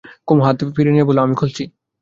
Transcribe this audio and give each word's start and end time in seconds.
কুমু 0.27 0.41
হাত 0.45 0.57
ফিরিয়ে 0.75 0.93
নিয়ে 0.93 1.07
বললে, 1.07 1.21
আমি 1.21 1.35
খুলছি। 1.35 1.63